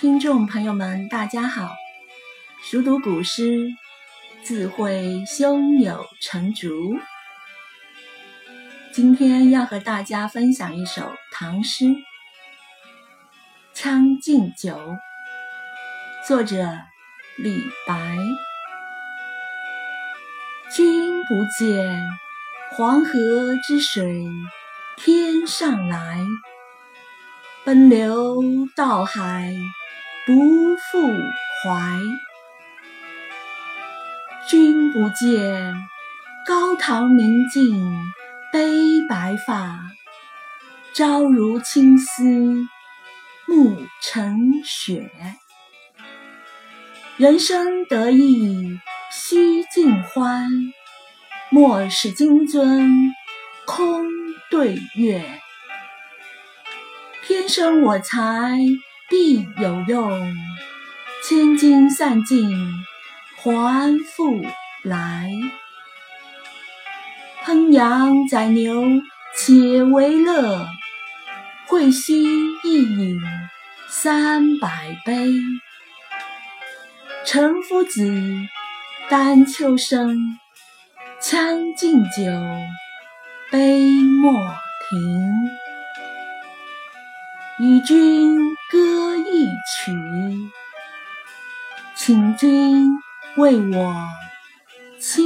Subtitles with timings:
[0.00, 1.74] 听众朋友们，大家好！
[2.62, 3.66] 熟读古诗，
[4.44, 6.96] 自会胸有成竹。
[8.92, 11.86] 今天要和大家分享一首唐诗
[13.72, 14.76] 《将进酒》，
[16.28, 16.78] 作者
[17.36, 18.16] 李白。
[20.72, 22.08] 君不见，
[22.76, 23.10] 黄河
[23.66, 24.24] 之水
[24.96, 26.20] 天上来，
[27.64, 28.40] 奔流
[28.76, 29.52] 到海。
[30.28, 31.08] 不复
[31.64, 31.98] 怀，
[34.46, 35.74] 君不见，
[36.46, 37.82] 高堂明镜
[38.52, 38.60] 悲
[39.08, 39.80] 白发，
[40.92, 42.22] 朝如青丝
[43.46, 45.10] 暮成雪。
[47.16, 48.78] 人生得意
[49.10, 50.50] 须尽欢，
[51.48, 53.12] 莫使金樽
[53.64, 54.04] 空
[54.50, 55.40] 对月。
[57.26, 58.58] 天生我材
[59.08, 60.36] 必有用，
[61.26, 62.50] 千金散尽
[63.36, 64.42] 还复
[64.82, 65.30] 来。
[67.44, 68.84] 烹羊宰牛
[69.34, 70.66] 且为乐，
[71.66, 72.14] 会须
[72.64, 73.18] 一饮
[73.88, 75.32] 三百杯。
[77.24, 78.12] 岑夫子，
[79.08, 80.18] 丹丘生，
[81.20, 82.24] 将进酒，
[83.50, 83.80] 杯
[84.22, 84.32] 莫
[84.90, 85.48] 停。
[87.60, 88.78] 与君歌
[92.38, 92.88] 君
[93.36, 93.94] 为我
[95.00, 95.24] 倾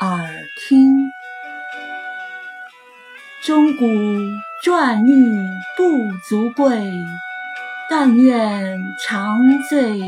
[0.00, 0.26] 耳
[0.66, 0.96] 听。
[3.44, 3.86] 钟鼓
[4.64, 5.36] 馔玉
[5.76, 6.90] 不足贵，
[7.90, 9.38] 但愿长
[9.68, 10.00] 醉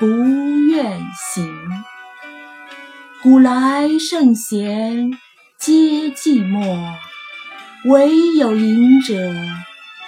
[0.00, 1.00] 不愿
[1.32, 1.48] 醒。
[3.22, 5.12] 古来圣贤
[5.58, 6.92] 皆寂寞，
[7.84, 9.14] 惟有饮者。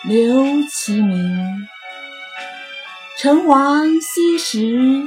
[0.03, 1.69] 留其名。
[3.19, 5.07] 陈王昔时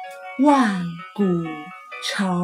[0.39, 1.23] 万古
[2.03, 2.43] 愁。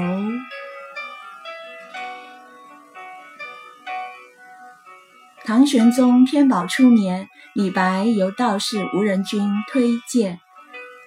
[5.46, 10.40] 唐玄宗天宝初年，李白由道士吴仁君推荐，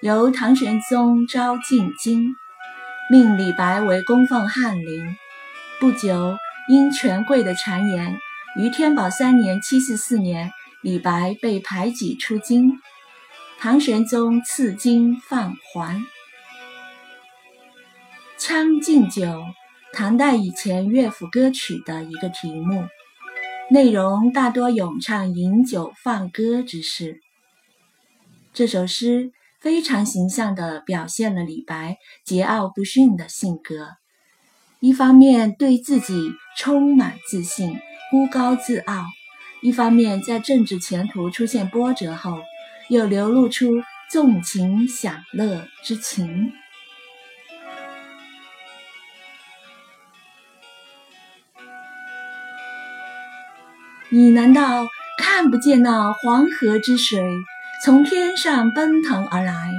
[0.01, 2.33] 由唐玄宗召进京，
[3.11, 5.15] 命李白为供奉翰林。
[5.79, 6.35] 不久，
[6.67, 8.17] 因权贵的谗言，
[8.57, 10.51] 于天宝三年（七四四年）。
[10.81, 12.81] 李白被排挤出京，
[13.59, 15.95] 唐玄宗赐金放还。
[18.43, 19.21] 《将进酒》，
[19.93, 22.87] 唐代以前乐府歌曲的一个题目，
[23.69, 27.19] 内容大多咏唱饮酒放歌之事。
[28.51, 33.89] 这首诗非常形象地表现了李白桀骜不驯的性格，
[34.79, 37.77] 一方面对自己充满自信，
[38.09, 39.05] 孤高自傲。
[39.61, 42.39] 一方面，在政治前途出现波折后，
[42.89, 46.51] 又流露出纵情享乐之情。
[54.13, 54.85] 你难道
[55.17, 57.23] 看不见那黄河之水
[57.81, 59.71] 从天上奔腾而来，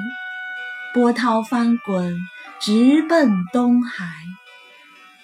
[0.94, 2.16] 波涛翻滚，
[2.58, 4.06] 直奔东海，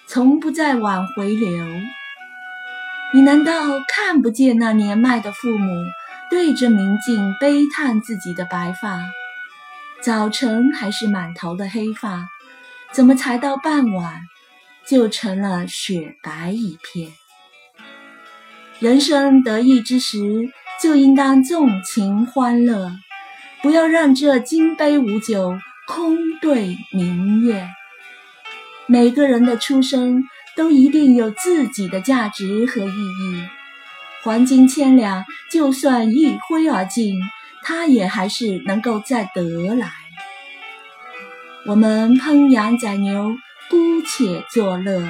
[0.05, 1.65] 从不再往回流？
[3.11, 5.73] 你难道看不见那年迈的父母
[6.29, 9.01] 对着明镜悲叹自己的白发？
[10.03, 12.27] 早晨还是满头的黑发，
[12.91, 14.21] 怎么才到傍晚
[14.85, 17.11] 就成了雪白一片？
[18.79, 20.49] 人生得意之时，
[20.81, 22.91] 就应当纵情欢乐，
[23.61, 25.57] 不要让这金杯无酒
[25.87, 27.67] 空对明月。
[28.87, 30.23] 每个人的出生。
[30.55, 33.43] 都一定有自己的价值和意义。
[34.23, 37.15] 黄金千两，就算一挥而尽，
[37.63, 39.89] 它也还是能够再得来。
[41.65, 43.37] 我们烹羊宰牛，
[43.69, 45.01] 姑且作乐。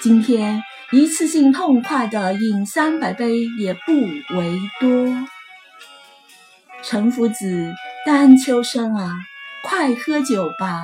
[0.00, 0.62] 今天
[0.92, 3.92] 一次性痛快的饮三百杯也不
[4.36, 5.26] 为多。
[6.82, 7.72] 陈夫子，
[8.04, 9.10] 丹丘生啊，
[9.64, 10.82] 快喝酒吧，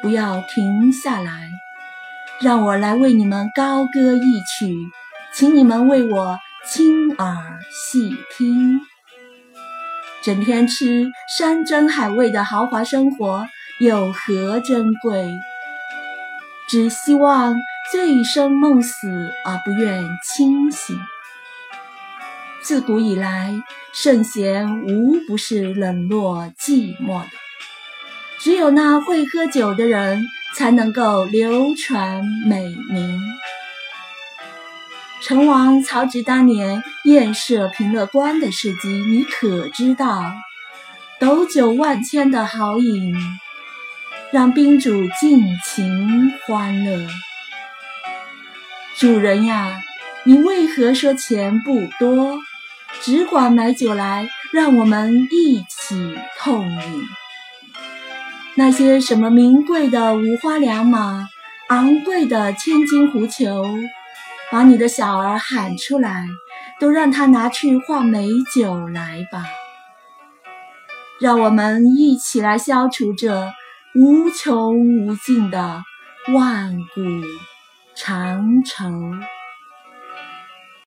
[0.00, 1.48] 不要停下来。
[2.40, 4.76] 让我来为你们高歌一曲，
[5.34, 8.80] 请你们为我倾耳细听。
[10.22, 13.44] 整天吃山珍海味的豪华生活
[13.80, 15.28] 有何珍贵？
[16.68, 17.56] 只希望
[17.90, 20.98] 醉生梦死而不愿清醒。
[22.62, 23.54] 自古以来，
[23.94, 27.30] 圣贤无不是冷落寂寞的，
[28.40, 30.22] 只有那会喝酒的人
[30.54, 33.20] 才能够流传美名。
[35.22, 40.32] 成王曹植当年宴设平乐观的事迹，你可知道？
[41.18, 43.16] 斗酒万千的豪饮，
[44.30, 44.90] 让宾主
[45.20, 47.08] 尽情欢乐。
[48.98, 49.80] 主人呀，
[50.24, 52.36] 你为何说钱不多？
[53.00, 57.02] 只管买酒来，让我们一起痛饮。
[58.56, 61.28] 那些什么名贵的五花良马，
[61.68, 63.64] 昂贵的千金狐裘，
[64.50, 66.26] 把你的小儿喊出来，
[66.80, 69.44] 都让他拿去换美酒来吧。
[71.20, 73.52] 让我们一起来消除这
[73.94, 75.84] 无穷无尽的
[76.34, 77.00] 万古
[77.98, 79.20] 长城。